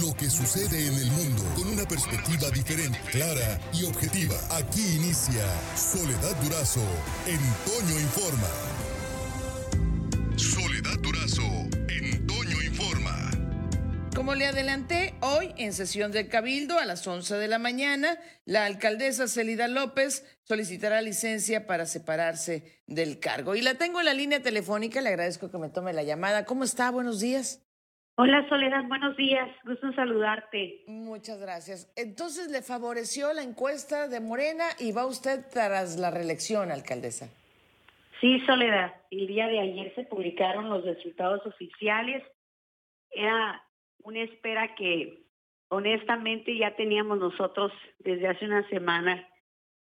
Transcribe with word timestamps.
lo 0.00 0.14
que 0.14 0.30
sucede 0.30 0.86
en 0.86 0.94
el 0.94 1.10
mundo 1.10 1.42
con 1.54 1.68
una 1.68 1.84
perspectiva 1.84 2.48
diferente, 2.50 2.98
clara 3.10 3.60
y 3.74 3.84
objetiva. 3.84 4.34
Aquí 4.50 4.80
inicia 4.96 5.44
Soledad 5.76 6.34
Durazo 6.42 6.80
en 7.26 7.38
Toño 7.66 8.00
Informa. 8.00 8.48
Soledad 10.36 10.98
Durazo 11.00 11.42
en 11.88 12.26
Toño 12.26 12.62
Informa. 12.62 13.30
Como 14.14 14.34
le 14.34 14.46
adelanté, 14.46 15.14
hoy 15.20 15.52
en 15.58 15.74
sesión 15.74 16.10
del 16.10 16.28
Cabildo 16.28 16.78
a 16.78 16.86
las 16.86 17.06
11 17.06 17.34
de 17.34 17.48
la 17.48 17.58
mañana, 17.58 18.18
la 18.46 18.64
alcaldesa 18.64 19.28
Celida 19.28 19.68
López 19.68 20.24
solicitará 20.44 21.02
licencia 21.02 21.66
para 21.66 21.84
separarse 21.84 22.82
del 22.86 23.18
cargo. 23.18 23.56
Y 23.56 23.60
la 23.60 23.74
tengo 23.74 24.00
en 24.00 24.06
la 24.06 24.14
línea 24.14 24.42
telefónica, 24.42 25.02
le 25.02 25.10
agradezco 25.10 25.50
que 25.50 25.58
me 25.58 25.68
tome 25.68 25.92
la 25.92 26.02
llamada. 26.02 26.46
¿Cómo 26.46 26.64
está? 26.64 26.90
Buenos 26.90 27.20
días. 27.20 27.60
Hola 28.16 28.46
Soledad, 28.50 28.84
buenos 28.88 29.16
días, 29.16 29.48
gusto 29.64 29.86
en 29.86 29.94
saludarte. 29.94 30.82
Muchas 30.86 31.40
gracias. 31.40 31.90
Entonces, 31.96 32.50
¿le 32.50 32.60
favoreció 32.60 33.32
la 33.32 33.42
encuesta 33.42 34.06
de 34.06 34.20
Morena 34.20 34.64
y 34.78 34.92
va 34.92 35.06
usted 35.06 35.46
tras 35.50 35.98
la 35.98 36.10
reelección, 36.10 36.70
alcaldesa? 36.70 37.28
Sí, 38.20 38.38
Soledad, 38.40 38.92
el 39.10 39.26
día 39.26 39.48
de 39.48 39.60
ayer 39.60 39.94
se 39.94 40.04
publicaron 40.04 40.68
los 40.68 40.84
resultados 40.84 41.40
oficiales. 41.46 42.22
Era 43.10 43.62
una 44.02 44.22
espera 44.22 44.74
que 44.74 45.24
honestamente 45.68 46.54
ya 46.56 46.76
teníamos 46.76 47.18
nosotros 47.18 47.72
desde 47.98 48.28
hace 48.28 48.44
una 48.44 48.68
semana. 48.68 49.26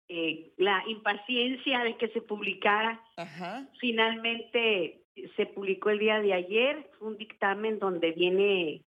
Eh, 0.10 0.52
la 0.58 0.84
impaciencia 0.88 1.84
de 1.84 1.98
que 1.98 2.10
se 2.10 2.22
publicara. 2.22 3.02
Ajá. 3.18 3.68
Finalmente 3.80 5.02
se 5.36 5.46
publicó 5.46 5.90
el 5.90 6.00
día 6.00 6.20
de 6.20 6.34
ayer, 6.34 6.90
un 7.00 7.18
dictamen 7.18 7.80
donde 7.80 8.12
viene 8.12 8.82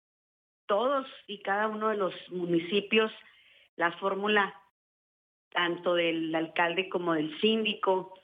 todos 0.66 1.07
y 1.27 1.38
cada 1.43 1.69
uno 1.69 1.88
de 1.88 1.97
los 1.97 2.15
municipios 2.30 3.12
la 3.77 3.93
fórmula 3.98 4.55
tanto 5.51 5.95
del 5.95 6.35
alcalde 6.35 6.88
como 6.88 7.15
del 7.15 7.38
síndico. 7.41 8.15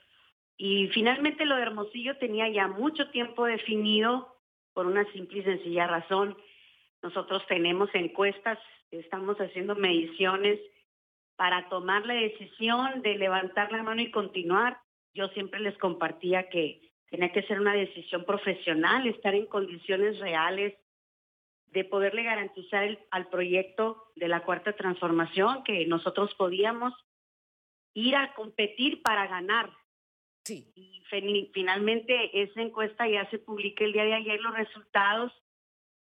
Y 0.57 0.87
finalmente 0.87 1.45
lo 1.45 1.55
de 1.55 1.61
Hermosillo 1.61 2.17
tenía 2.17 2.49
ya 2.49 2.67
mucho 2.67 3.09
tiempo 3.11 3.45
definido 3.45 4.35
por 4.73 4.87
una 4.87 5.05
simple 5.11 5.39
y 5.39 5.43
sencilla 5.43 5.87
razón. 5.87 6.37
Nosotros 7.01 7.45
tenemos 7.47 7.89
encuestas, 7.93 8.57
estamos 8.91 9.37
haciendo 9.37 9.75
mediciones 9.75 10.59
para 11.39 11.69
tomar 11.69 12.05
la 12.05 12.15
decisión 12.15 13.01
de 13.01 13.15
levantar 13.15 13.71
la 13.71 13.81
mano 13.81 14.01
y 14.01 14.11
continuar. 14.11 14.77
Yo 15.13 15.29
siempre 15.29 15.59
les 15.61 15.77
compartía 15.77 16.49
que 16.49 16.89
Tenía 17.09 17.31
que 17.31 17.43
ser 17.43 17.59
una 17.59 17.73
decisión 17.73 18.23
profesional, 18.23 19.07
estar 19.07 19.33
en 19.33 19.47
condiciones 19.47 20.19
reales 20.19 20.75
de 21.67 21.83
poderle 21.83 22.23
garantizar 22.23 22.97
al 23.11 23.27
proyecto 23.29 24.11
de 24.15 24.27
la 24.27 24.41
cuarta 24.41 24.73
transformación 24.73 25.63
que 25.63 25.85
nosotros 25.85 26.33
podíamos 26.35 26.93
ir 27.93 28.15
a 28.15 28.33
competir 28.33 29.01
para 29.01 29.27
ganar. 29.27 29.71
Sí. 30.43 30.71
Y 30.75 31.03
finalmente 31.53 32.41
esa 32.41 32.61
encuesta 32.61 33.07
ya 33.07 33.29
se 33.29 33.39
publica 33.39 33.83
el 33.83 33.93
día 33.93 34.05
de 34.05 34.13
ayer, 34.13 34.39
los 34.41 34.55
resultados, 34.55 35.31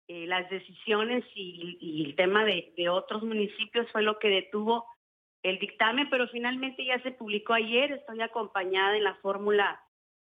eh, 0.07 0.25
las 0.27 0.49
decisiones 0.49 1.23
y, 1.35 1.77
y 1.79 2.05
el 2.05 2.15
tema 2.15 2.45
de, 2.45 2.73
de 2.75 2.89
otros 2.89 3.23
municipios 3.23 3.89
fue 3.91 4.03
lo 4.03 4.19
que 4.19 4.29
detuvo 4.29 4.85
el 5.43 5.59
dictamen, 5.59 6.09
pero 6.09 6.27
finalmente 6.29 6.85
ya 6.85 7.01
se 7.03 7.11
publicó 7.11 7.53
ayer, 7.53 7.91
estoy 7.91 8.21
acompañada 8.21 8.95
en 8.95 9.03
la 9.03 9.15
fórmula 9.15 9.83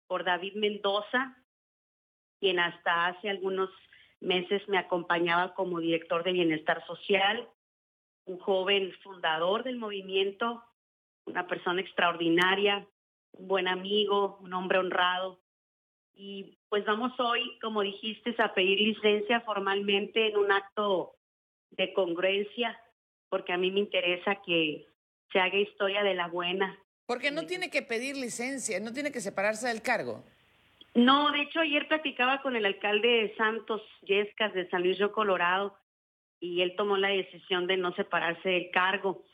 por 0.07 0.25
David 0.25 0.55
Mendoza, 0.55 1.37
quien 2.41 2.59
hasta 2.59 3.07
hace 3.07 3.29
algunos 3.29 3.71
meses 4.21 4.67
me 4.69 4.79
acompañaba 4.79 5.55
como 5.55 5.81
director 5.81 6.25
de 6.25 6.33
Bienestar 6.33 6.85
Social, 6.87 7.47
un 8.25 8.39
joven 8.39 8.93
fundador 9.03 9.63
del 9.63 9.77
movimiento, 9.77 10.65
una 11.27 11.47
persona 11.47 11.83
extraordinaria, 11.83 12.87
un 13.33 13.49
buen 13.49 13.69
amigo, 13.69 14.39
un 14.41 14.55
hombre 14.55 14.79
honrado. 14.79 15.41
Y 16.15 16.57
pues 16.71 16.85
vamos 16.87 17.13
hoy, 17.21 17.59
como 17.61 17.83
dijiste, 17.83 18.35
a 18.39 18.55
pedir 18.55 18.81
licencia 18.81 19.41
formalmente 19.43 20.29
en 20.29 20.39
un 20.39 20.51
acto 20.51 21.17
de 21.71 21.93
congruencia, 21.93 22.81
porque 23.29 23.53
a 23.53 23.59
mí 23.59 23.71
me 23.71 23.81
interesa 23.81 24.37
que 24.47 24.87
se 25.33 25.41
haga 25.41 25.57
historia 25.57 26.03
de 26.03 26.15
la 26.15 26.29
buena, 26.29 26.79
porque 27.07 27.31
no 27.31 27.47
tiene 27.47 27.71
que 27.71 27.83
pedir 27.83 28.17
licencia, 28.17 28.81
no 28.81 28.93
tiene 28.93 29.13
que 29.13 29.21
separarse 29.21 29.69
del 29.69 29.83
cargo. 29.83 30.25
No, 30.95 31.33
de 31.33 31.43
hecho 31.43 31.61
ayer 31.61 31.89
platicaba 31.89 32.41
con 32.41 32.57
el 32.57 32.65
alcalde 32.65 33.09
de 33.09 33.37
Santos, 33.37 33.83
Yescas, 34.03 34.55
de 34.55 34.69
San 34.71 34.83
Luis 34.83 34.99
Río 34.99 35.13
Colorado, 35.13 35.77
y 36.41 36.63
él 36.63 36.75
tomó 36.77 36.97
la 36.97 37.09
decisión 37.09 37.67
de 37.67 37.77
no 37.77 37.95
separarse 37.95 38.49
del 38.49 38.71
cargo. 38.71 39.25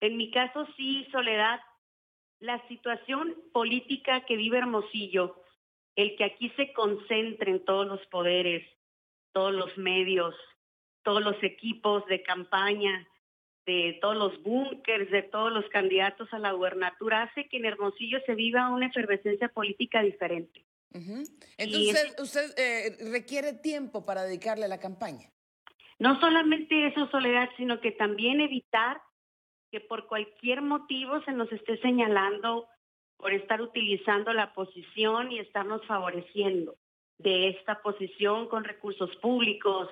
En 0.00 0.16
mi 0.16 0.30
caso 0.30 0.66
sí, 0.76 1.06
Soledad, 1.12 1.60
la 2.40 2.66
situación 2.66 3.36
política 3.52 4.24
que 4.24 4.36
vive 4.36 4.58
Hermosillo, 4.58 5.42
el 5.96 6.16
que 6.16 6.24
aquí 6.24 6.50
se 6.56 6.72
concentren 6.72 7.64
todos 7.64 7.86
los 7.86 8.04
poderes, 8.06 8.66
todos 9.32 9.52
los 9.52 9.76
medios, 9.76 10.34
todos 11.02 11.22
los 11.22 11.40
equipos 11.42 12.04
de 12.06 12.22
campaña, 12.22 13.06
de 13.66 13.98
todos 14.00 14.16
los 14.16 14.42
búnkers, 14.42 15.10
de 15.10 15.22
todos 15.22 15.52
los 15.52 15.68
candidatos 15.68 16.28
a 16.32 16.38
la 16.38 16.52
gubernatura, 16.52 17.22
hace 17.22 17.48
que 17.48 17.58
en 17.58 17.66
Hermosillo 17.66 18.18
se 18.26 18.34
viva 18.34 18.70
una 18.70 18.86
efervescencia 18.86 19.48
política 19.48 20.02
diferente. 20.02 20.64
Entonces, 21.56 22.14
usted 22.18 22.50
eh, 22.58 22.96
requiere 23.10 23.54
tiempo 23.54 24.04
para 24.04 24.24
dedicarle 24.24 24.66
a 24.66 24.68
la 24.68 24.78
campaña. 24.78 25.30
No 25.98 26.20
solamente 26.20 26.88
eso, 26.88 27.08
Soledad, 27.10 27.48
sino 27.56 27.80
que 27.80 27.92
también 27.92 28.40
evitar 28.40 29.00
que 29.70 29.80
por 29.80 30.06
cualquier 30.06 30.60
motivo 30.60 31.22
se 31.24 31.32
nos 31.32 31.50
esté 31.50 31.78
señalando 31.78 32.68
por 33.16 33.32
estar 33.32 33.62
utilizando 33.62 34.32
la 34.32 34.52
posición 34.52 35.32
y 35.32 35.38
estarnos 35.38 35.86
favoreciendo 35.86 36.74
de 37.18 37.50
esta 37.50 37.80
posición 37.80 38.48
con 38.48 38.64
recursos 38.64 39.14
públicos, 39.16 39.88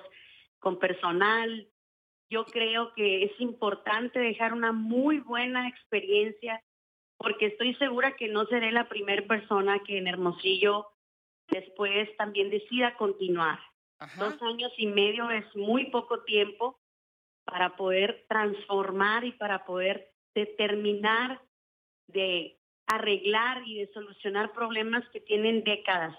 con 0.59 0.77
personal, 0.77 1.67
yo 2.31 2.45
creo 2.45 2.93
que 2.95 3.25
es 3.25 3.39
importante 3.39 4.17
dejar 4.17 4.53
una 4.53 4.71
muy 4.71 5.19
buena 5.19 5.67
experiencia 5.67 6.63
porque 7.17 7.47
estoy 7.47 7.75
segura 7.75 8.15
que 8.15 8.29
no 8.29 8.45
seré 8.45 8.71
la 8.71 8.87
primera 8.87 9.21
persona 9.27 9.81
que 9.85 9.97
en 9.97 10.07
Hermosillo 10.07 10.87
después 11.49 12.09
también 12.17 12.49
decida 12.49 12.95
continuar. 12.95 13.59
Dos 14.17 14.41
años 14.41 14.71
y 14.77 14.87
medio 14.87 15.29
es 15.29 15.45
muy 15.55 15.91
poco 15.91 16.23
tiempo 16.23 16.79
para 17.43 17.75
poder 17.75 18.25
transformar 18.27 19.25
y 19.25 19.33
para 19.33 19.65
poder 19.65 20.11
determinar 20.33 21.39
de 22.07 22.57
arreglar 22.87 23.61
y 23.67 23.79
de 23.79 23.91
solucionar 23.93 24.53
problemas 24.53 25.03
que 25.11 25.19
tienen 25.19 25.63
décadas. 25.63 26.17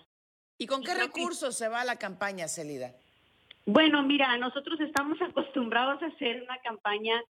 ¿Y 0.58 0.66
con 0.66 0.84
qué 0.84 0.94
recursos 0.94 1.56
se 1.56 1.68
va 1.68 1.84
la 1.84 1.96
campaña, 1.96 2.46
Celida? 2.46 2.94
Bueno, 3.64 4.02
mira, 4.02 4.36
nosotros 4.38 4.80
estamos 4.80 5.22
acostumbrados 5.22 6.02
a 6.02 6.06
hacer 6.06 6.42
una 6.42 6.58
campaña 6.58 7.22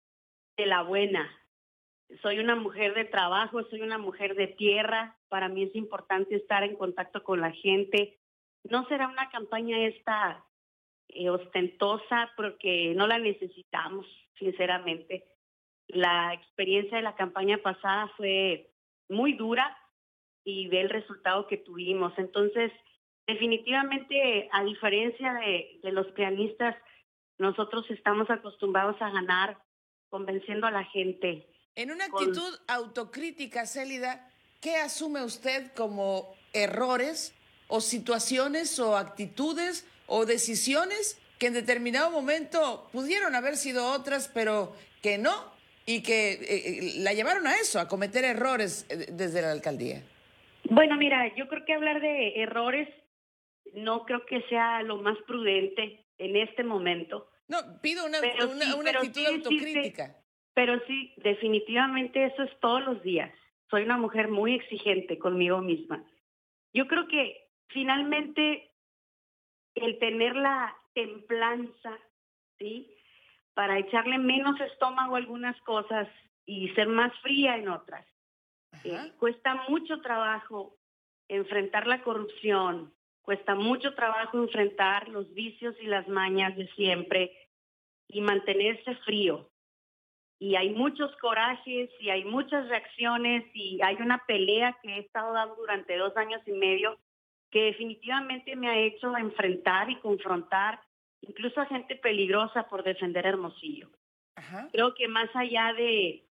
de 0.57 0.67
la 0.67 0.83
buena. 0.83 1.29
Soy 2.23 2.39
una 2.39 2.55
mujer 2.55 2.95
de 2.95 3.05
trabajo, 3.05 3.65
soy 3.65 3.83
una 3.83 3.99
mujer 3.99 4.37
de 4.37 4.47
tierra. 4.47 5.17
Para 5.29 5.49
mí 5.49 5.65
es 5.65 5.75
importante 5.75 6.37
estar 6.37 6.63
en 6.63 6.77
contacto 6.77 7.25
con 7.25 7.41
la 7.41 7.51
gente. 7.51 8.21
No 8.63 8.87
será 8.87 9.09
una 9.09 9.29
campaña 9.31 9.87
esta 9.87 10.45
eh, 11.09 11.31
ostentosa 11.31 12.31
porque 12.37 12.95
no 12.95 13.09
la 13.09 13.19
necesitamos, 13.19 14.07
sinceramente. 14.39 15.25
La 15.89 16.33
experiencia 16.33 16.99
de 16.99 17.03
la 17.03 17.17
campaña 17.17 17.59
pasada 17.59 18.07
fue 18.17 18.71
muy 19.09 19.33
dura 19.33 19.77
y 20.45 20.69
ve 20.69 20.81
el 20.83 20.91
resultado 20.91 21.49
que 21.49 21.57
tuvimos. 21.57 22.13
Entonces, 22.19 22.71
Definitivamente, 23.27 24.49
a 24.53 24.65
diferencia 24.65 25.35
de, 25.35 25.93
los 25.93 26.07
pianistas, 26.09 26.77
nosotros 27.39 27.85
estamos 27.91 28.29
acostumbrados 28.29 29.01
a 29.01 29.11
ganar 29.11 29.59
convenciendo 30.09 30.67
a 30.67 30.71
la 30.71 30.85
gente. 30.85 31.47
En 31.77 31.93
una 31.93 32.07
actitud 32.07 32.59
autocrítica, 32.67 33.67
Célida, 33.67 34.29
¿qué 34.61 34.77
asume 34.77 35.23
usted 35.25 35.73
como 35.75 36.35
errores 36.53 37.35
o 37.69 37.81
situaciones 37.81 38.79
o 38.81 38.97
actitudes 38.97 39.87
o 40.07 40.27
decisiones 40.27 41.21
que 41.39 41.47
en 41.47 41.55
determinado 41.55 42.11
momento 42.11 42.89
pudieron 42.93 43.35
haber 43.35 43.57
sido 43.57 43.93
otras, 43.93 44.29
pero 44.35 44.75
que 45.03 45.17
no, 45.17 45.33
y 45.87 46.03
que 46.03 46.33
eh, 46.33 46.39
eh, 46.41 46.93
la 46.99 47.15
llevaron 47.15 47.47
a 47.47 47.55
eso, 47.55 47.81
a 47.81 47.89
cometer 47.89 48.25
errores 48.25 48.87
eh, 48.91 49.07
desde 49.11 49.41
la 49.41 49.53
alcaldía? 49.53 50.03
Bueno, 50.69 50.97
mira, 50.97 51.35
yo 51.37 51.49
creo 51.49 51.65
que 51.65 51.73
hablar 51.73 52.01
de 52.01 52.43
errores 52.43 52.89
no 53.75 54.05
creo 54.05 54.25
que 54.27 54.43
sea 54.43 54.83
lo 54.83 54.97
más 54.99 55.17
prudente 55.27 56.07
en 56.19 56.37
este 56.37 56.65
momento. 56.65 57.31
No, 57.49 57.59
pido 57.81 58.05
una, 58.07 58.19
una, 58.77 58.91
actitud 58.91 59.27
autocrítica. 59.27 60.17
pero 60.55 60.79
sí, 60.87 61.15
definitivamente 61.17 62.25
eso 62.25 62.43
es 62.43 62.61
todos 62.61 62.83
los 62.83 63.03
días. 63.03 63.33
Soy 63.71 63.83
una 63.83 63.97
mujer 63.97 64.29
muy 64.29 64.55
exigente 64.55 65.19
conmigo 65.19 65.61
misma. 65.61 66.05
Yo 66.73 66.87
creo 66.87 67.09
que 67.09 67.49
finalmente 67.69 68.71
el 69.75 69.99
tener 69.99 70.37
la 70.37 70.77
templanza, 70.95 71.99
¿sí? 72.59 72.95
para 73.55 73.79
echarle 73.79 74.19
menos 74.19 74.61
estómago 74.61 75.15
a 75.15 75.19
algunas 75.19 75.61
cosas 75.63 76.09
y 76.47 76.69
ser 76.71 76.89
más 76.89 77.13
fría 77.21 77.57
en 77.57 77.69
otras. 77.69 78.07
Eh, 78.85 79.13
cuesta 79.19 79.67
mucho 79.69 80.01
trabajo 80.01 80.79
enfrentar 81.29 81.87
la 81.87 82.03
corrupción, 82.03 82.95
cuesta 83.23 83.55
mucho 83.55 83.95
trabajo 83.95 84.39
enfrentar 84.39 85.09
los 85.09 85.33
vicios 85.35 85.75
y 85.81 85.87
las 85.87 86.09
mañas 86.09 86.57
de 86.57 86.67
siempre 86.75 87.33
y 88.09 88.21
mantenerse 88.21 88.95
frío. 89.05 89.49
Y 90.39 90.57
hay 90.57 90.71
muchos 90.71 91.15
corajes 91.17 91.91
y 92.01 92.11
hay 92.11 92.25
muchas 92.25 92.69
reacciones 92.69 93.45
y 93.55 93.79
hay 93.83 93.97
una 93.97 94.19
pelea 94.27 94.77
que 94.83 94.97
he 94.97 94.99
estado 95.01 95.35
dando 95.35 95.55
durante 95.55 95.97
dos 95.97 96.17
años 96.17 96.41
y 96.47 96.53
medio 96.53 96.99
que 97.51 97.65
definitivamente 97.65 98.57
me 98.57 98.69
ha 98.69 98.79
hecho 98.79 99.17
enfrentar 99.17 99.91
y 99.91 99.97
confrontar 99.97 100.81
incluso 101.21 101.61
a 101.61 101.67
gente 101.67 101.97
peligrosa 101.97 102.69
por 102.69 102.83
defender 102.83 103.27
Hermosillo. 103.27 103.91
Creo 104.73 104.95
que 104.95 105.07
más 105.07 105.29
allá 105.35 105.75
de, 105.75 106.25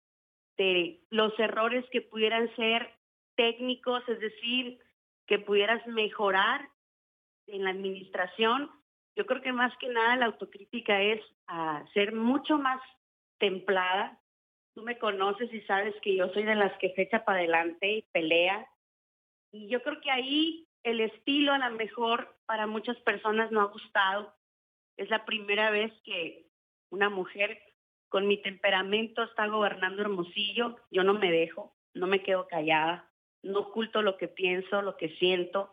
de 0.58 1.02
los 1.10 1.38
errores 1.38 1.84
que 1.92 2.02
pudieran 2.02 2.50
ser 2.56 2.90
técnicos, 3.36 4.02
es 4.08 4.20
decir, 4.20 4.80
que 5.26 5.40
pudieras 5.40 5.86
mejorar 5.88 6.70
en 7.48 7.64
la 7.64 7.72
administración, 7.72 8.70
yo 9.16 9.26
creo 9.26 9.42
que 9.42 9.52
más 9.52 9.76
que 9.78 9.90
nada 9.90 10.16
la 10.16 10.28
autocrítica 10.28 11.02
es 11.02 11.22
a 11.48 11.84
ser 11.94 12.14
mucho 12.14 12.58
más 12.58 12.80
templada. 13.40 14.20
Tú 14.76 14.84
me 14.84 15.00
conoces 15.00 15.52
y 15.54 15.62
sabes 15.62 15.96
que 16.02 16.16
yo 16.16 16.30
soy 16.30 16.44
de 16.44 16.56
las 16.56 16.78
que 16.78 16.92
fecha 16.92 17.26
para 17.26 17.40
adelante 17.40 17.90
y 17.90 18.02
pelea. 18.12 18.68
Y 19.52 19.70
yo 19.70 19.82
creo 19.82 20.00
que 20.02 20.12
ahí 20.12 20.68
el 20.84 21.02
estilo 21.02 21.54
a 21.54 21.58
lo 21.58 21.76
mejor 21.76 22.38
para 22.46 22.68
muchas 22.68 22.98
personas 22.98 23.52
no 23.52 23.62
ha 23.62 23.66
gustado. 23.66 24.36
Es 24.98 25.10
la 25.10 25.26
primera 25.26 25.72
vez 25.72 25.92
que 26.04 26.46
una 26.90 27.10
mujer 27.10 27.60
con 28.10 28.28
mi 28.28 28.42
temperamento 28.42 29.24
está 29.24 29.48
gobernando 29.48 30.02
Hermosillo. 30.02 30.78
Yo 30.92 31.04
no 31.04 31.14
me 31.14 31.32
dejo, 31.32 31.76
no 31.94 32.08
me 32.08 32.22
quedo 32.24 32.48
callada, 32.48 33.10
no 33.44 33.60
oculto 33.60 34.02
lo 34.02 34.18
que 34.18 34.28
pienso, 34.28 34.82
lo 34.82 34.96
que 34.96 35.10
siento. 35.18 35.72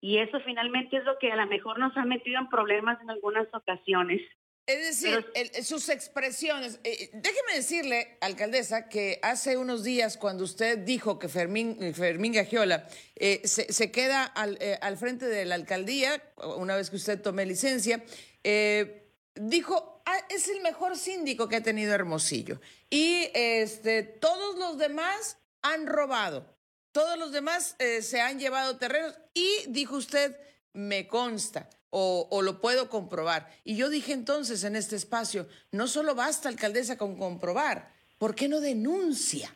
Y 0.00 0.18
eso 0.18 0.38
finalmente 0.44 0.96
es 0.96 1.04
lo 1.04 1.18
que 1.18 1.32
a 1.32 1.36
lo 1.36 1.46
mejor 1.46 1.78
nos 1.78 1.96
ha 1.96 2.04
metido 2.04 2.38
en 2.38 2.48
problemas 2.48 3.00
en 3.00 3.10
algunas 3.10 3.48
ocasiones. 3.52 4.20
Es 4.68 5.00
decir, 5.00 5.24
sus 5.64 5.88
expresiones. 5.88 6.78
Eh, 6.84 7.08
déjeme 7.14 7.54
decirle, 7.54 8.18
alcaldesa, 8.20 8.90
que 8.90 9.18
hace 9.22 9.56
unos 9.56 9.82
días 9.82 10.18
cuando 10.18 10.44
usted 10.44 10.80
dijo 10.80 11.18
que 11.18 11.30
Fermín, 11.30 11.94
Fermín 11.94 12.34
Gagiola 12.34 12.86
eh, 13.16 13.40
se, 13.44 13.90
queda 13.90 14.24
al, 14.24 14.58
eh, 14.60 14.78
al, 14.82 14.98
frente 14.98 15.24
de 15.24 15.46
la 15.46 15.54
alcaldía, 15.54 16.22
una 16.58 16.76
vez 16.76 16.90
que 16.90 16.96
usted 16.96 17.22
tome 17.22 17.46
licencia, 17.46 18.04
dijo, 19.34 20.02
ah, 20.04 20.18
es 20.28 20.50
el 20.50 20.60
mejor 20.60 20.98
síndico 20.98 21.48
que 21.48 21.56
ha 21.56 21.62
tenido 21.62 21.94
Hermosillo. 21.94 22.60
Y 22.90 23.30
este, 23.32 24.02
todos 24.02 24.58
los 24.58 24.76
demás 24.76 25.38
han 25.62 25.86
robado. 25.86 26.57
Todos 26.92 27.18
los 27.18 27.32
demás 27.32 27.76
se 28.00 28.20
han 28.20 28.38
llevado 28.38 28.78
terrenos 28.78 29.14
y, 29.34 29.46
dijo 29.68 29.96
usted, 29.96 30.36
me 30.72 31.06
consta 31.06 31.68
o, 31.90 32.42
lo 32.42 32.60
puedo 32.60 32.88
comprobar. 32.88 33.48
Y 33.64 33.76
yo 33.76 33.88
dije 33.88 34.12
entonces 34.12 34.64
en 34.64 34.76
este 34.76 34.96
espacio, 34.96 35.46
no 35.72 35.86
solo 35.86 36.14
basta, 36.14 36.48
alcaldesa, 36.48 36.98
con 36.98 37.16
comprobar, 37.16 37.92
¿por 38.18 38.34
qué 38.34 38.48
no 38.48 38.60
denuncia? 38.60 39.54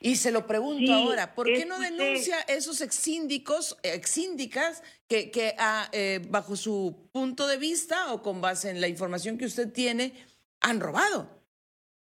Y 0.00 0.16
se 0.16 0.32
lo 0.32 0.46
pregunto 0.46 0.92
ahora, 0.92 1.34
¿por 1.34 1.46
qué 1.46 1.64
no 1.64 1.78
denuncia 1.78 2.38
esos 2.40 2.82
exíndicos, 2.82 3.78
exíndicas 3.82 4.82
que, 5.08 5.30
que 5.30 5.54
ah, 5.58 5.88
eh, 5.92 6.20
bajo 6.28 6.56
su 6.56 7.08
punto 7.10 7.46
de 7.46 7.56
vista 7.56 8.12
o 8.12 8.20
con 8.20 8.42
base 8.42 8.70
en 8.70 8.82
la 8.82 8.88
información 8.88 9.38
que 9.38 9.46
usted 9.46 9.72
tiene, 9.72 10.12
han 10.60 10.80
robado? 10.80 11.42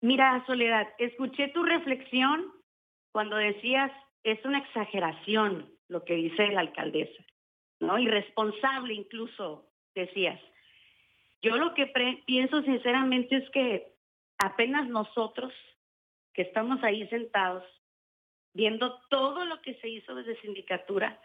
Mira, 0.02 0.44
Soledad, 0.46 0.86
escuché 0.98 1.48
tu 1.48 1.64
reflexión 1.64 2.52
cuando 3.12 3.36
decías, 3.36 3.90
es 4.24 4.44
una 4.44 4.58
exageración 4.58 5.70
lo 5.88 6.04
que 6.04 6.14
dice 6.14 6.48
la 6.48 6.60
alcaldesa. 6.60 7.24
¿no? 7.80 7.98
Irresponsable 7.98 8.94
incluso, 8.94 9.66
decías. 9.94 10.40
Yo 11.42 11.56
lo 11.56 11.74
que 11.74 11.86
pienso 12.26 12.62
sinceramente 12.62 13.36
es 13.36 13.50
que 13.50 13.94
apenas 14.38 14.88
nosotros, 14.88 15.52
que 16.34 16.42
estamos 16.42 16.82
ahí 16.82 17.08
sentados, 17.08 17.64
viendo 18.52 19.00
todo 19.08 19.44
lo 19.44 19.60
que 19.62 19.74
se 19.76 19.88
hizo 19.88 20.14
desde 20.14 20.40
sindicatura, 20.40 21.20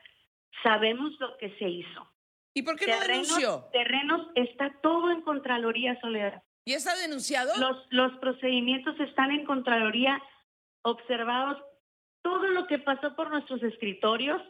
sabemos 0.63 1.19
lo 1.19 1.37
que 1.37 1.49
se 1.57 1.67
hizo. 1.67 2.09
¿Y 2.53 2.61
por 2.61 2.77
qué 2.77 2.87
no 2.87 2.99
denunció? 3.01 3.65
Terrenos 3.73 4.29
está 4.35 4.73
todo 4.81 5.11
en 5.11 5.21
Contraloría 5.21 5.99
Soledad. 5.99 6.41
¿Y 6.63 6.73
está 6.73 6.95
denunciado? 6.95 7.51
Los, 7.59 7.85
los 7.89 8.17
procedimientos 8.19 8.97
están 9.01 9.31
en 9.31 9.45
Contraloría 9.45 10.21
observados. 10.83 11.61
Todo 12.25 12.47
lo 12.47 12.65
que 12.65 12.79
pasó 12.79 13.15
por 13.15 13.29
nuestros 13.29 13.61
escritorios 13.61 14.41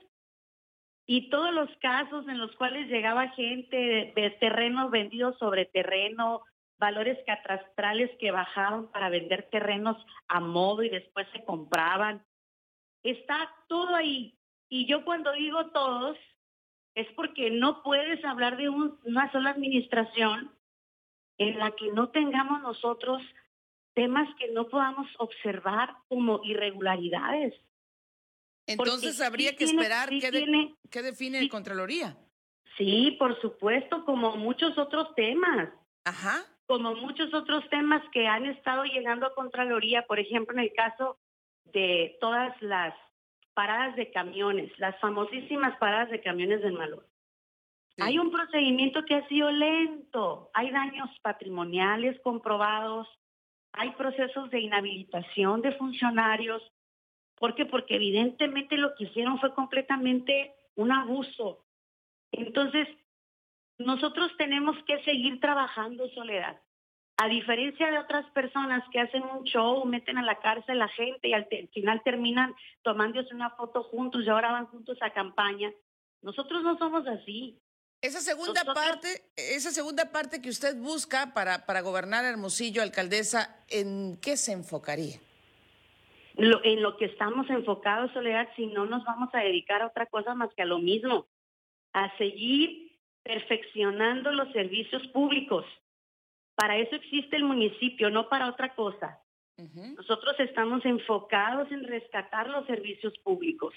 y 1.05 1.29
todos 1.29 1.53
los 1.53 1.69
casos 1.81 2.25
en 2.29 2.37
los 2.37 2.55
cuales 2.55 2.87
llegaba 2.87 3.27
gente 3.31 4.13
de, 4.15 4.37
terrenos 4.39 4.89
vendidos 4.91 5.37
sobre 5.39 5.65
terreno, 5.65 6.43
valores 6.77 7.19
catastrales 7.25 8.09
que 8.17 8.31
bajaron 8.31 8.89
para 8.93 9.09
vender 9.09 9.49
terrenos 9.51 9.97
a 10.29 10.39
modo 10.39 10.83
y 10.83 10.89
después 10.89 11.27
se 11.33 11.43
compraban. 11.43 12.25
Está 13.03 13.53
todo 13.67 13.93
ahí. 13.93 14.39
Y 14.69 14.87
yo 14.87 15.03
cuando 15.03 15.33
digo 15.33 15.65
todos, 15.71 16.17
es 16.95 17.11
porque 17.11 17.51
no 17.51 17.83
puedes 17.83 18.23
hablar 18.23 18.55
de 18.55 18.69
una 18.69 19.29
sola 19.33 19.49
administración 19.49 20.49
en 21.37 21.59
la 21.59 21.71
que 21.71 21.91
no 21.91 22.07
tengamos 22.07 22.61
nosotros 22.61 23.21
temas 23.95 24.27
que 24.37 24.51
no 24.51 24.67
podamos 24.67 25.07
observar 25.17 25.95
como 26.07 26.41
irregularidades. 26.43 27.53
Entonces 28.67 29.21
habría 29.21 29.55
que 29.55 29.63
esperar 29.63 30.09
qué, 30.09 31.01
define 31.01 31.39
el 31.39 31.49
Contraloría. 31.49 32.17
Sí, 32.77 33.15
por 33.17 33.39
supuesto, 33.41 34.03
como 34.05 34.35
muchos 34.35 34.77
otros 34.77 35.13
temas. 35.15 35.69
Ajá. 36.03 36.45
Como 36.67 36.95
muchos 36.95 37.33
otros 37.33 37.63
temas 37.69 38.01
que 38.11 38.27
han 38.27 38.45
estado 38.47 38.83
llegando 38.83 39.27
a 39.27 39.35
Contraloría, 39.35 40.05
por 40.07 40.19
ejemplo, 40.19 40.53
en 40.55 40.63
el 40.63 40.73
caso 40.73 41.17
de 41.65 42.17
todas 42.19 42.59
las 42.61 42.93
paradas 43.53 43.95
de 43.95 44.11
camiones, 44.11 44.71
las 44.77 44.99
famosísimas 44.99 45.77
paradas 45.77 46.09
de 46.09 46.21
camiones 46.21 46.61
del 46.61 46.73
Malor. 46.73 47.07
Hay 47.97 48.19
un 48.19 48.29
procedimiento 48.29 49.05
que 49.05 49.15
ha 49.15 49.27
sido 49.29 49.49
lento, 49.51 50.49
hay 50.53 50.69
daños 50.71 51.09
patrimoniales 51.21 52.19
comprobados, 52.21 53.07
hay 53.77 53.91
procesos 53.91 54.49
de 54.49 54.59
inhabilitación 54.59 55.61
de 55.61 55.71
funcionarios, 55.73 56.61
¿Por 57.37 57.53
qué? 57.55 57.65
Porque 57.65 57.95
evidentemente 57.95 58.77
lo 58.77 58.95
que 58.95 59.05
hicieron 59.05 59.39
fue 59.39 59.53
completamente 59.53 60.53
un 60.75 60.91
abuso. 60.91 61.65
Entonces, 62.31 62.87
nosotros 63.77 64.31
tenemos 64.37 64.75
que 64.85 65.03
seguir 65.03 65.39
trabajando, 65.39 66.07
Soledad. 66.09 66.61
A 67.17 67.27
diferencia 67.27 67.91
de 67.91 67.97
otras 67.97 68.25
personas 68.31 68.83
que 68.91 68.99
hacen 68.99 69.23
un 69.23 69.43
show, 69.43 69.85
meten 69.85 70.17
a 70.17 70.23
la 70.23 70.39
cárcel 70.39 70.81
a 70.81 70.85
la 70.85 70.87
gente 70.89 71.29
y 71.29 71.33
al, 71.33 71.47
final 71.73 72.01
terminan 72.03 72.53
tomándose 72.81 73.33
una 73.33 73.51
foto 73.51 73.83
juntos 73.83 74.25
y 74.25 74.29
ahora 74.29 74.51
van 74.51 74.67
juntos 74.67 74.97
a 75.01 75.11
campaña, 75.11 75.71
nosotros 76.21 76.63
no 76.63 76.77
somos 76.77 77.07
así. 77.07 77.57
Esa 78.05 78.21
segunda 78.21 78.63
parte, 78.63 79.07
esa 79.35 79.71
segunda 79.71 80.11
parte 80.11 80.39
que 80.39 80.49
usted 80.49 80.77
busca 80.77 81.33
para, 81.33 81.65
para 81.65 81.81
gobernar 81.81 82.23
Hermosillo, 82.23 82.83
alcaldesa, 82.83 83.65
¿en 83.67 84.17
qué 84.21 84.37
se 84.37 84.51
enfocaría? 84.51 85.17
en 86.37 86.83
lo 86.83 86.97
que 86.97 87.05
estamos 87.05 87.49
enfocados, 87.49 88.11
Soledad, 88.11 88.47
si 88.55 88.67
no 88.67 88.85
nos 88.85 89.03
vamos 89.05 89.29
a 89.33 89.39
dedicar 89.39 89.81
a 89.81 89.87
otra 89.87 90.05
cosa 90.05 90.35
más 90.35 90.53
que 90.53 90.61
a 90.61 90.65
lo 90.65 90.77
mismo, 90.77 91.25
a 91.93 92.15
seguir 92.17 92.91
perfeccionando 93.23 94.31
los 94.33 94.51
servicios 94.51 95.07
públicos. 95.07 95.65
Para 96.53 96.77
eso 96.77 96.95
existe 96.95 97.37
el 97.37 97.45
municipio, 97.45 98.11
no 98.11 98.29
para 98.29 98.49
otra 98.49 98.75
cosa. 98.75 99.19
Nosotros 99.57 100.35
estamos 100.39 100.85
enfocados 100.85 101.71
en 101.71 101.85
rescatar 101.85 102.49
los 102.49 102.67
servicios 102.67 103.17
públicos, 103.23 103.73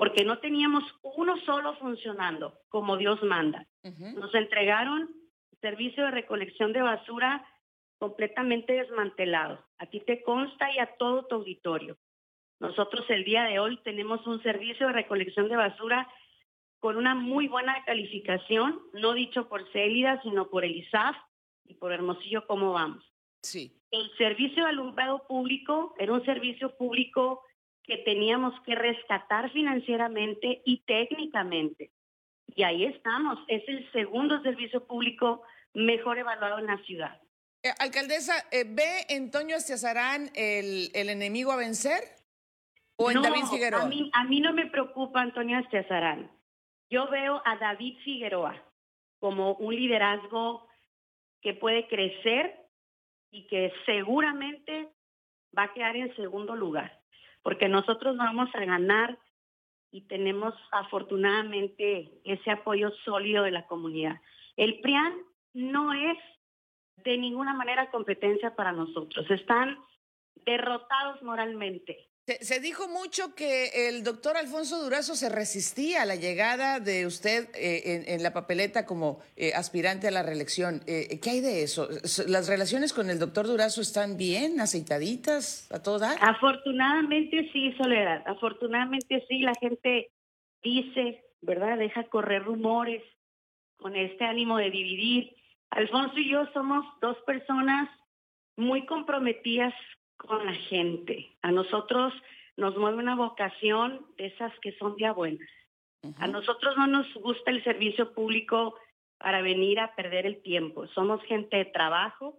porque 0.00 0.24
no 0.24 0.38
teníamos 0.38 0.82
uno 1.02 1.36
solo 1.44 1.76
funcionando 1.76 2.58
como 2.70 2.96
Dios 2.96 3.22
manda. 3.22 3.66
Nos 4.16 4.34
entregaron 4.34 5.10
servicio 5.60 6.06
de 6.06 6.10
recolección 6.10 6.72
de 6.72 6.80
basura 6.80 7.46
completamente 7.98 8.72
desmantelado. 8.72 9.62
A 9.76 9.84
ti 9.84 10.00
te 10.00 10.22
consta 10.22 10.72
y 10.72 10.78
a 10.78 10.96
todo 10.96 11.26
tu 11.26 11.34
auditorio. 11.34 11.98
Nosotros 12.60 13.04
el 13.10 13.24
día 13.24 13.42
de 13.42 13.58
hoy 13.58 13.78
tenemos 13.84 14.26
un 14.26 14.42
servicio 14.42 14.86
de 14.86 14.94
recolección 14.94 15.50
de 15.50 15.56
basura 15.56 16.08
con 16.78 16.96
una 16.96 17.14
muy 17.14 17.48
buena 17.48 17.84
calificación, 17.84 18.80
no 18.94 19.12
dicho 19.12 19.50
por 19.50 19.70
Célida, 19.70 20.18
sino 20.22 20.48
por 20.48 20.64
el 20.64 20.76
ISAF 20.76 21.14
y 21.66 21.74
por 21.74 21.92
Hermosillo, 21.92 22.46
¿cómo 22.46 22.72
vamos? 22.72 23.04
Sí. 23.42 23.78
El 23.90 24.10
servicio 24.16 24.64
de 24.64 24.70
alumbrado 24.70 25.26
público 25.26 25.94
era 25.98 26.14
un 26.14 26.24
servicio 26.24 26.74
público 26.78 27.42
que 27.84 27.98
teníamos 27.98 28.54
que 28.62 28.74
rescatar 28.74 29.50
financieramente 29.52 30.62
y 30.64 30.78
técnicamente. 30.86 31.90
Y 32.46 32.62
ahí 32.62 32.84
estamos. 32.84 33.38
Es 33.48 33.62
el 33.68 33.90
segundo 33.92 34.42
servicio 34.42 34.86
público 34.86 35.42
mejor 35.74 36.18
evaluado 36.18 36.58
en 36.58 36.66
la 36.66 36.78
ciudad. 36.84 37.20
Eh, 37.62 37.70
alcaldesa, 37.78 38.34
eh, 38.50 38.64
¿ve 38.66 39.04
en 39.08 39.30
Toño 39.30 39.56
Estiazarán 39.56 40.30
el, 40.34 40.90
el 40.94 41.08
enemigo 41.10 41.52
a 41.52 41.56
vencer? 41.56 42.02
¿O 42.96 43.10
en 43.10 43.22
David 43.22 43.44
Figueroa? 43.50 43.82
A 43.82 43.88
mí, 43.88 44.10
a 44.12 44.24
mí 44.24 44.40
no 44.40 44.52
me 44.52 44.66
preocupa 44.66 45.20
Antonio 45.20 45.58
Estiazarán. 45.58 46.30
Yo 46.90 47.08
veo 47.08 47.40
a 47.44 47.56
David 47.56 47.96
Figueroa 48.04 48.62
como 49.20 49.54
un 49.54 49.74
liderazgo 49.74 50.66
que 51.40 51.54
puede 51.54 51.86
crecer 51.86 52.66
y 53.30 53.46
que 53.46 53.72
seguramente 53.86 54.88
va 55.56 55.64
a 55.64 55.72
quedar 55.72 55.96
en 55.96 56.14
segundo 56.16 56.56
lugar, 56.56 57.00
porque 57.42 57.68
nosotros 57.68 58.16
vamos 58.16 58.48
a 58.54 58.64
ganar 58.64 59.18
y 59.90 60.02
tenemos 60.02 60.54
afortunadamente 60.70 62.10
ese 62.24 62.50
apoyo 62.50 62.90
sólido 63.04 63.44
de 63.44 63.50
la 63.50 63.66
comunidad. 63.66 64.20
El 64.56 64.80
PRIAN 64.80 65.14
no 65.54 65.92
es 65.92 66.18
de 66.98 67.16
ninguna 67.16 67.54
manera 67.54 67.90
competencia 67.90 68.54
para 68.54 68.72
nosotros, 68.72 69.30
están 69.30 69.78
derrotados 70.44 71.22
moralmente. 71.22 72.09
Se, 72.40 72.60
dijo 72.60 72.88
mucho 72.88 73.34
que 73.34 73.88
el 73.88 74.04
doctor 74.04 74.36
Alfonso 74.36 74.82
Durazo 74.82 75.16
se 75.16 75.28
resistía 75.28 76.02
a 76.02 76.06
la 76.06 76.14
llegada 76.14 76.78
de 76.78 77.04
usted 77.06 77.48
eh, 77.54 78.04
en, 78.06 78.22
la 78.22 78.32
papeleta 78.32 78.86
como 78.86 79.20
eh, 79.36 79.52
aspirante 79.54 80.06
a 80.06 80.12
la 80.12 80.22
reelección. 80.22 80.80
Eh, 80.86 81.18
¿Qué 81.20 81.30
hay 81.30 81.40
de 81.40 81.64
eso? 81.64 81.88
¿Las 82.28 82.48
relaciones 82.48 82.92
con 82.92 83.10
el 83.10 83.18
doctor 83.18 83.46
Durazo 83.46 83.80
están 83.80 84.16
bien, 84.16 84.60
aceitaditas, 84.60 85.70
a 85.72 85.82
todo? 85.82 86.06
Afortunadamente 86.20 87.50
sí, 87.52 87.72
Soledad. 87.76 88.22
Afortunadamente 88.26 89.24
sí, 89.28 89.40
la 89.40 89.54
gente 89.54 90.10
dice, 90.62 91.24
¿verdad? 91.40 91.78
Deja 91.78 92.04
correr 92.04 92.44
rumores 92.44 93.02
con 93.76 93.96
este 93.96 94.24
ánimo 94.24 94.58
de 94.58 94.70
dividir. 94.70 95.34
Alfonso 95.70 96.16
y 96.18 96.30
yo 96.30 96.46
somos 96.52 96.84
dos 97.00 97.16
personas 97.26 97.88
muy 98.56 98.86
comprometidas 98.86 99.74
con 100.26 100.44
la 100.44 100.54
gente. 100.54 101.30
A 101.42 101.50
nosotros 101.50 102.12
nos 102.56 102.76
mueve 102.76 102.98
una 102.98 103.16
vocación 103.16 104.06
de 104.16 104.26
esas 104.26 104.52
que 104.60 104.72
son 104.72 104.96
ya 104.98 105.12
buenas. 105.12 105.48
A 106.18 106.26
nosotros 106.26 106.76
no 106.76 106.86
nos 106.86 107.12
gusta 107.14 107.50
el 107.50 107.62
servicio 107.62 108.12
público 108.12 108.74
para 109.18 109.42
venir 109.42 109.80
a 109.80 109.94
perder 109.94 110.26
el 110.26 110.42
tiempo. 110.42 110.86
Somos 110.88 111.22
gente 111.24 111.58
de 111.58 111.64
trabajo. 111.66 112.38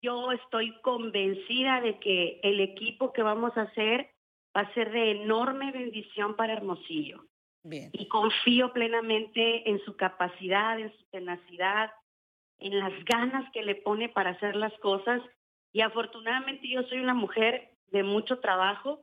Yo 0.00 0.32
estoy 0.32 0.72
convencida 0.80 1.80
de 1.80 1.98
que 1.98 2.40
el 2.42 2.60
equipo 2.60 3.12
que 3.12 3.22
vamos 3.22 3.56
a 3.56 3.62
hacer 3.62 4.10
va 4.56 4.62
a 4.62 4.74
ser 4.74 4.92
de 4.92 5.12
enorme 5.12 5.72
bendición 5.72 6.36
para 6.36 6.52
Hermosillo. 6.52 7.24
Y 7.64 8.08
confío 8.08 8.72
plenamente 8.72 9.68
en 9.70 9.78
su 9.84 9.96
capacidad, 9.96 10.80
en 10.80 10.92
su 10.96 11.04
tenacidad, 11.10 11.92
en 12.58 12.78
las 12.78 12.92
ganas 13.04 13.50
que 13.52 13.62
le 13.62 13.76
pone 13.76 14.08
para 14.08 14.30
hacer 14.30 14.56
las 14.56 14.72
cosas 14.78 15.22
y 15.72 15.80
afortunadamente 15.80 16.68
yo 16.68 16.82
soy 16.84 17.00
una 17.00 17.14
mujer 17.14 17.70
de 17.90 18.02
mucho 18.02 18.38
trabajo, 18.40 19.00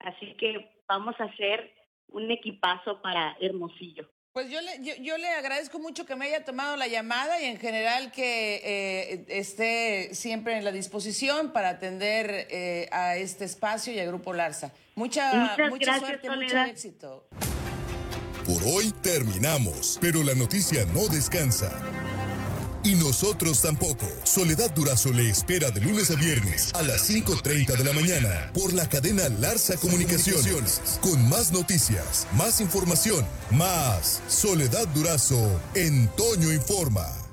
así 0.00 0.34
que 0.38 0.70
vamos 0.88 1.14
a 1.18 1.24
hacer 1.24 1.72
un 2.08 2.30
equipazo 2.30 3.00
para 3.02 3.36
Hermosillo. 3.40 4.08
Pues 4.32 4.50
yo 4.50 4.60
le, 4.60 5.02
yo, 5.02 5.18
le 5.18 5.28
agradezco 5.30 5.78
mucho 5.78 6.06
que 6.06 6.14
me 6.14 6.26
haya 6.26 6.44
tomado 6.44 6.76
la 6.76 6.86
llamada 6.86 7.40
y 7.40 7.46
en 7.46 7.58
general 7.58 8.12
que 8.12 8.60
eh, 8.62 9.24
esté 9.28 10.14
siempre 10.14 10.56
en 10.56 10.64
la 10.64 10.70
disposición 10.70 11.52
para 11.52 11.70
atender 11.70 12.46
eh, 12.50 12.88
a 12.92 13.16
este 13.16 13.44
espacio 13.44 13.92
y 13.92 13.98
al 13.98 14.06
Grupo 14.06 14.32
Larza. 14.32 14.72
Mucha, 14.94 15.56
mucha 15.70 15.98
suerte, 15.98 16.30
mucho 16.30 16.56
éxito. 16.58 17.26
Por 18.44 18.62
hoy 18.62 18.92
terminamos, 19.02 19.98
pero 20.00 20.22
la 20.22 20.34
noticia 20.34 20.84
no 20.86 21.08
descansa. 21.08 21.70
Y 22.88 22.94
nosotros 22.94 23.60
tampoco. 23.60 24.06
Soledad 24.24 24.70
Durazo 24.70 25.12
le 25.12 25.28
espera 25.28 25.70
de 25.70 25.78
lunes 25.82 26.10
a 26.10 26.14
viernes 26.14 26.70
a 26.72 26.80
las 26.80 27.10
5.30 27.10 27.76
de 27.76 27.84
la 27.84 27.92
mañana 27.92 28.50
por 28.54 28.72
la 28.72 28.88
cadena 28.88 29.28
Larsa 29.28 29.76
Comunicaciones. 29.76 30.80
Con 31.02 31.28
más 31.28 31.52
noticias, 31.52 32.26
más 32.32 32.62
información, 32.62 33.26
más 33.50 34.22
Soledad 34.26 34.88
Durazo 34.88 35.60
en 35.74 36.08
Toño 36.16 36.50
Informa. 36.50 37.27